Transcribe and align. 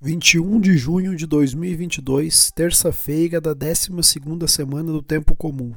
21 0.00 0.60
de 0.60 0.78
junho 0.78 1.16
de 1.16 1.26
2022, 1.26 2.52
terça-feira 2.52 3.40
da 3.40 3.52
12ª 3.52 4.46
semana 4.46 4.92
do 4.92 5.02
tempo 5.02 5.34
comum. 5.34 5.74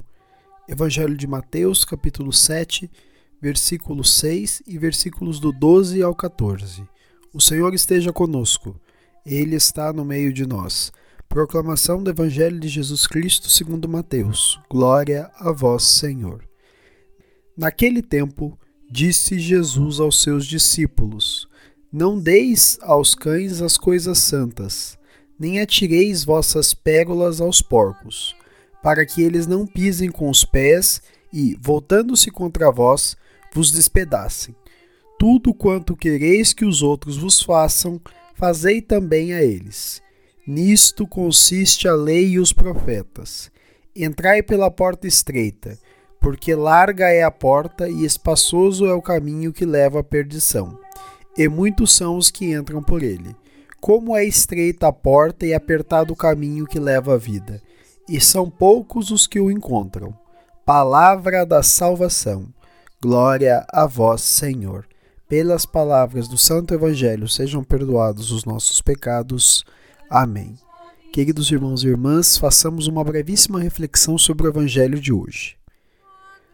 Evangelho 0.69 1.17
de 1.17 1.25
Mateus, 1.25 1.83
capítulo 1.83 2.31
7, 2.31 2.87
versículo 3.41 4.03
6 4.03 4.61
e 4.67 4.77
versículos 4.77 5.39
do 5.39 5.51
12 5.51 6.03
ao 6.03 6.13
14. 6.13 6.87
O 7.33 7.41
Senhor 7.41 7.73
esteja 7.73 8.13
conosco. 8.13 8.79
Ele 9.25 9.55
está 9.55 9.91
no 9.91 10.05
meio 10.05 10.31
de 10.31 10.45
nós. 10.45 10.91
Proclamação 11.27 12.03
do 12.03 12.11
Evangelho 12.11 12.59
de 12.59 12.67
Jesus 12.67 13.07
Cristo, 13.07 13.49
segundo 13.49 13.89
Mateus. 13.89 14.59
Glória 14.69 15.31
a 15.33 15.51
vós, 15.51 15.81
Senhor. 15.81 16.47
Naquele 17.57 18.03
tempo, 18.03 18.55
disse 18.87 19.39
Jesus 19.39 19.99
aos 19.99 20.21
seus 20.21 20.45
discípulos: 20.45 21.40
não 21.91 22.17
deis 22.17 22.79
aos 22.81 23.13
cães 23.13 23.61
as 23.61 23.77
coisas 23.77 24.19
santas, 24.19 24.97
nem 25.37 25.59
atireis 25.59 26.23
vossas 26.23 26.73
pérolas 26.73 27.41
aos 27.41 27.61
porcos, 27.61 28.33
para 28.81 29.05
que 29.05 29.21
eles 29.21 29.45
não 29.45 29.67
pisem 29.67 30.09
com 30.09 30.29
os 30.29 30.45
pés 30.45 31.01
e, 31.33 31.57
voltando-se 31.59 32.31
contra 32.31 32.71
vós, 32.71 33.17
vos 33.53 33.73
despedacem. 33.73 34.55
Tudo 35.19 35.53
quanto 35.53 35.95
quereis 35.95 36.53
que 36.53 36.63
os 36.63 36.81
outros 36.81 37.17
vos 37.17 37.41
façam, 37.41 37.99
fazei 38.35 38.81
também 38.81 39.33
a 39.33 39.43
eles. 39.43 40.01
Nisto 40.47 41.05
consiste 41.05 41.89
a 41.89 41.93
lei 41.93 42.29
e 42.29 42.39
os 42.39 42.53
profetas. 42.53 43.51
Entrai 43.93 44.41
pela 44.41 44.71
porta 44.71 45.07
estreita, 45.07 45.77
porque 46.21 46.55
larga 46.55 47.09
é 47.09 47.21
a 47.21 47.29
porta 47.29 47.89
e 47.89 48.05
espaçoso 48.05 48.85
é 48.85 48.93
o 48.93 49.01
caminho 49.01 49.51
que 49.51 49.65
leva 49.65 49.99
à 49.99 50.03
perdição 50.03 50.79
e 51.43 51.49
muitos 51.49 51.93
são 51.93 52.17
os 52.17 52.29
que 52.29 52.53
entram 52.53 52.83
por 52.83 53.01
ele. 53.01 53.35
Como 53.79 54.15
é 54.15 54.23
estreita 54.23 54.87
a 54.87 54.93
porta 54.93 55.45
e 55.45 55.53
apertado 55.53 56.13
o 56.13 56.15
caminho 56.15 56.67
que 56.67 56.79
leva 56.79 57.15
à 57.15 57.17
vida, 57.17 57.61
e 58.07 58.21
são 58.21 58.49
poucos 58.49 59.09
os 59.09 59.25
que 59.25 59.39
o 59.39 59.49
encontram. 59.49 60.13
Palavra 60.63 61.45
da 61.45 61.63
salvação. 61.63 62.47
Glória 63.01 63.65
a 63.73 63.87
vós, 63.87 64.21
Senhor. 64.21 64.85
Pelas 65.27 65.65
palavras 65.65 66.27
do 66.27 66.37
Santo 66.37 66.73
Evangelho 66.73 67.27
sejam 67.27 67.63
perdoados 67.63 68.31
os 68.31 68.45
nossos 68.45 68.81
pecados. 68.81 69.65
Amém. 70.09 70.59
Queridos 71.11 71.49
irmãos 71.51 71.83
e 71.83 71.87
irmãs, 71.87 72.37
façamos 72.37 72.85
uma 72.85 73.03
brevíssima 73.03 73.59
reflexão 73.59 74.17
sobre 74.17 74.45
o 74.45 74.49
Evangelho 74.49 74.99
de 74.99 75.11
hoje. 75.11 75.57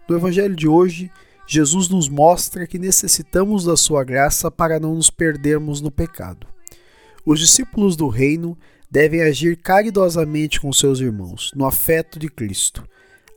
No 0.08 0.16
Evangelho 0.16 0.56
de 0.56 0.68
hoje, 0.68 1.12
Jesus 1.47 1.88
nos 1.88 2.09
mostra 2.09 2.68
que 2.68 2.78
necessitamos 2.78 3.63
da 3.63 3.78
sua 3.78 4.03
graça 4.03 4.52
para 4.52 4.80
não 4.80 4.96
nos 4.96 5.09
perdermos 5.09 5.80
no 5.80 5.90
pecado. 5.90 6.46
Os 7.25 7.40
discípulos 7.40 7.96
do 7.96 8.09
reino 8.09 8.58
devem 8.91 9.22
agir 9.22 9.57
caridosamente 9.57 10.59
com 10.59 10.72
seus 10.74 11.00
irmãos, 11.00 11.52
no 11.56 11.66
afeto 11.66 12.19
de 12.19 12.30
Cristo. 12.30 12.84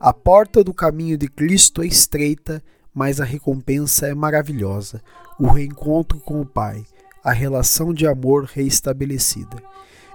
A 0.00 0.12
porta 0.12 0.64
do 0.64 0.74
caminho 0.74 1.16
de 1.16 1.28
Cristo 1.28 1.82
é 1.82 1.86
estreita, 1.86 2.62
mas 2.92 3.20
a 3.20 3.24
recompensa 3.24 4.08
é 4.08 4.14
maravilhosa 4.14 5.00
o 5.38 5.46
reencontro 5.46 6.18
com 6.20 6.40
o 6.40 6.46
Pai, 6.46 6.84
a 7.22 7.32
relação 7.32 7.94
de 7.94 8.06
amor 8.06 8.44
reestabelecida. 8.44 9.56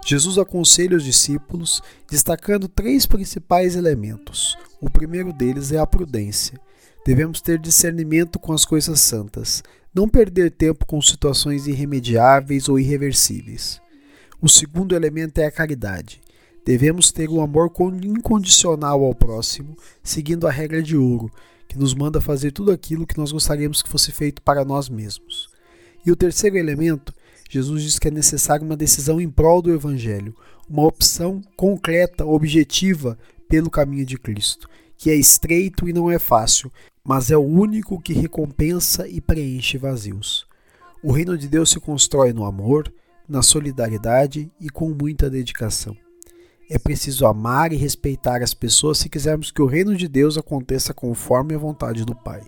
Jesus 0.04 0.38
aconselha 0.38 0.96
os 0.96 1.02
discípulos, 1.02 1.82
destacando 2.08 2.68
três 2.68 3.06
principais 3.06 3.74
elementos. 3.74 4.56
O 4.80 4.88
primeiro 4.88 5.32
deles 5.32 5.72
é 5.72 5.78
a 5.78 5.86
prudência. 5.86 6.60
Devemos 7.06 7.40
ter 7.40 7.56
discernimento 7.56 8.36
com 8.36 8.52
as 8.52 8.64
coisas 8.64 8.98
santas, 8.98 9.62
não 9.94 10.08
perder 10.08 10.50
tempo 10.50 10.84
com 10.84 11.00
situações 11.00 11.68
irremediáveis 11.68 12.68
ou 12.68 12.80
irreversíveis. 12.80 13.80
O 14.42 14.48
segundo 14.48 14.92
elemento 14.92 15.38
é 15.38 15.46
a 15.46 15.50
caridade. 15.52 16.20
Devemos 16.64 17.12
ter 17.12 17.30
um 17.30 17.40
amor 17.40 17.70
incondicional 18.02 19.04
ao 19.04 19.14
próximo, 19.14 19.76
seguindo 20.02 20.48
a 20.48 20.50
regra 20.50 20.82
de 20.82 20.96
ouro, 20.96 21.30
que 21.68 21.78
nos 21.78 21.94
manda 21.94 22.20
fazer 22.20 22.50
tudo 22.50 22.72
aquilo 22.72 23.06
que 23.06 23.16
nós 23.16 23.30
gostaríamos 23.30 23.82
que 23.82 23.88
fosse 23.88 24.10
feito 24.10 24.42
para 24.42 24.64
nós 24.64 24.88
mesmos. 24.88 25.48
E 26.04 26.10
o 26.10 26.16
terceiro 26.16 26.56
elemento, 26.58 27.14
Jesus 27.48 27.84
diz 27.84 27.98
que 28.00 28.08
é 28.08 28.10
necessário 28.10 28.66
uma 28.66 28.76
decisão 28.76 29.20
em 29.20 29.30
prol 29.30 29.62
do 29.62 29.72
Evangelho, 29.72 30.34
uma 30.68 30.84
opção 30.84 31.40
concreta, 31.56 32.26
objetiva 32.26 33.16
pelo 33.48 33.70
caminho 33.70 34.04
de 34.04 34.18
Cristo, 34.18 34.68
que 34.98 35.08
é 35.08 35.14
estreito 35.14 35.88
e 35.88 35.92
não 35.92 36.10
é 36.10 36.18
fácil, 36.18 36.72
mas 37.06 37.30
é 37.30 37.36
o 37.36 37.40
único 37.40 38.00
que 38.00 38.12
recompensa 38.12 39.06
e 39.06 39.20
preenche 39.20 39.78
vazios. 39.78 40.44
O 41.04 41.12
reino 41.12 41.38
de 41.38 41.46
Deus 41.46 41.70
se 41.70 41.78
constrói 41.78 42.32
no 42.32 42.44
amor, 42.44 42.92
na 43.28 43.42
solidariedade 43.42 44.50
e 44.60 44.68
com 44.68 44.90
muita 44.90 45.30
dedicação. 45.30 45.96
É 46.68 46.80
preciso 46.80 47.24
amar 47.24 47.72
e 47.72 47.76
respeitar 47.76 48.42
as 48.42 48.52
pessoas 48.52 48.98
se 48.98 49.08
quisermos 49.08 49.52
que 49.52 49.62
o 49.62 49.66
reino 49.66 49.94
de 49.94 50.08
Deus 50.08 50.36
aconteça 50.36 50.92
conforme 50.92 51.54
a 51.54 51.58
vontade 51.58 52.04
do 52.04 52.14
Pai. 52.14 52.42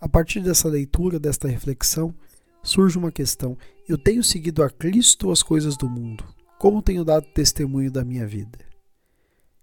A 0.00 0.08
partir 0.08 0.40
dessa 0.40 0.68
leitura, 0.68 1.18
desta 1.18 1.48
reflexão, 1.48 2.14
surge 2.62 2.96
uma 2.96 3.10
questão: 3.10 3.58
eu 3.88 3.98
tenho 3.98 4.22
seguido 4.22 4.62
a 4.62 4.70
Cristo 4.70 5.32
as 5.32 5.42
coisas 5.42 5.76
do 5.76 5.90
mundo? 5.90 6.24
Como 6.56 6.80
tenho 6.80 7.04
dado 7.04 7.26
testemunho 7.34 7.90
da 7.90 8.04
minha 8.04 8.28
vida? 8.28 8.60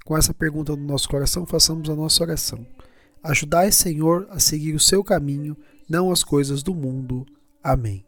Com 0.03 0.17
essa 0.17 0.33
pergunta 0.33 0.75
no 0.75 0.83
nosso 0.85 1.07
coração, 1.07 1.45
façamos 1.45 1.89
a 1.89 1.95
nossa 1.95 2.21
oração. 2.21 2.67
Ajudai, 3.23 3.71
Senhor, 3.71 4.27
a 4.29 4.39
seguir 4.39 4.73
o 4.73 4.79
seu 4.79 5.03
caminho, 5.03 5.57
não 5.89 6.11
as 6.11 6.23
coisas 6.23 6.63
do 6.63 6.73
mundo. 6.73 7.25
Amém. 7.63 8.05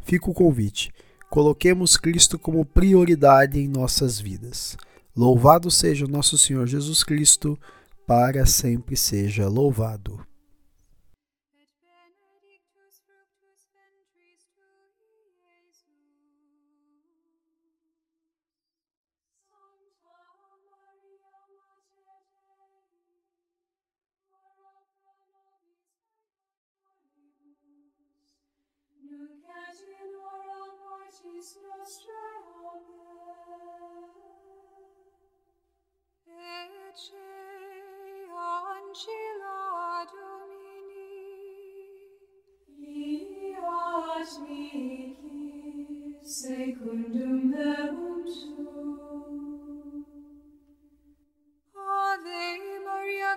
Fica 0.00 0.30
o 0.30 0.34
convite. 0.34 0.92
Coloquemos 1.30 1.96
Cristo 1.96 2.38
como 2.38 2.64
prioridade 2.64 3.58
em 3.58 3.68
nossas 3.68 4.20
vidas. 4.20 4.76
Louvado 5.16 5.70
seja 5.70 6.04
o 6.04 6.08
nosso 6.08 6.38
Senhor 6.38 6.66
Jesus 6.66 7.02
Cristo, 7.02 7.58
para 8.06 8.46
sempre 8.46 8.96
seja 8.96 9.48
louvado. 9.48 10.24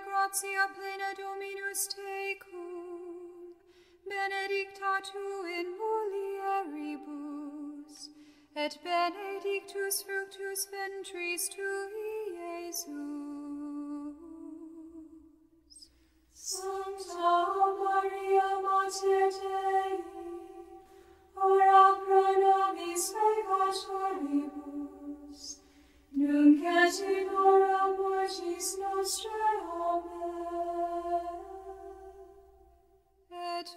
Gratia 0.04 0.68
plena 0.74 1.14
Dominus 1.14 1.86
tecum, 1.88 3.54
benedicta 4.04 5.00
tu 5.02 5.35
et 8.66 8.74
benedictus 8.82 10.02
fructus 10.02 10.66
ventris 10.72 11.44
tui, 11.54 12.14
Iesus. 12.64 12.88
Sancta 16.32 17.34
Maria 17.78 18.50
Mater 18.64 19.28
Dei, 19.38 19.94
ora 21.36 21.84
pro 22.02 22.26
nobis 22.42 23.04
peccatoribus, 23.14 25.42
nunc 26.12 26.62
et 26.64 26.96
in 27.14 27.26
hora 27.28 27.84
mortis 27.96 28.68
nostrae. 28.80 29.56
Amen. 29.86 31.36
Et 33.30 33.68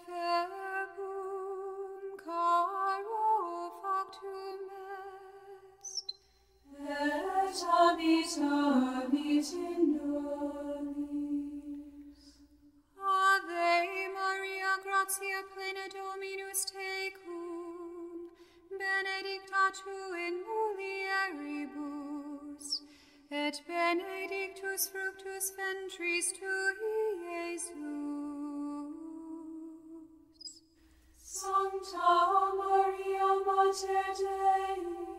Sancta 31.18 32.10
Maria 32.58 33.30
Mater 33.46 34.10
Dei, 34.18 35.19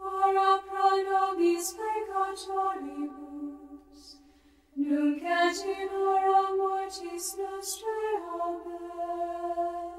ora 0.00 0.58
pro 0.68 0.88
nobis 1.08 1.66
peccatoribus, 1.78 4.00
nunc 4.76 5.22
et 5.22 5.64
in 5.64 5.88
hora 5.88 6.56
mortis 6.56 7.26
nostrae. 7.38 8.14
Amen. 8.40 9.92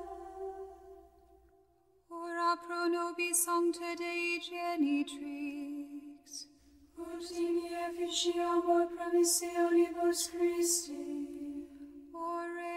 Ora 2.09 2.51
pro 2.65 2.81
nobis 2.87 3.37
sancta 3.45 3.91
Dei 3.95 4.39
genitrix, 4.47 6.27
Ut 6.97 7.31
in 7.31 7.57
efficiamur 7.85 8.83
promissionibus 8.95 10.19
Christi, 10.31 11.05
Oremus, 12.13 12.70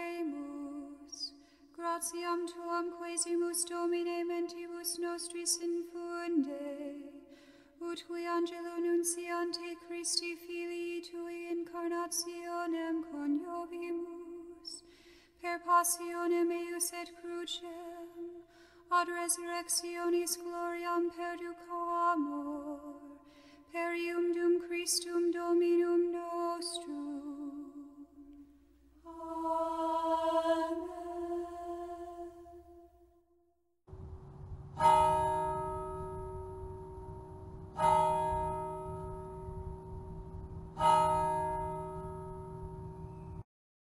gratiam 1.77 2.47
tuam 2.47 2.85
quesimus 2.97 3.65
Domine 3.69 4.23
mentibus 4.23 4.97
nostris 4.99 5.59
infunde, 5.67 6.67
ut 7.81 7.99
qui 8.07 8.25
angelo 8.25 8.75
nunciante 8.79 9.75
Christi 9.85 10.35
Filii 10.35 11.01
Tui 11.01 11.39
incarnationem 11.55 13.03
coniovimus, 13.11 14.69
per 15.41 15.59
passionem 15.65 16.49
eius 16.51 16.93
et 17.01 17.11
crucem, 17.19 18.07
ad 18.89 19.07
resurrectionis 19.19 20.37
gloriam 20.43 21.11
perducamur, 21.17 22.79
per 23.73 23.91
ium 23.93 24.33
dum 24.33 24.61
Christum 24.65 25.31
Dominum 25.31 26.11
nostrum. 26.13 27.14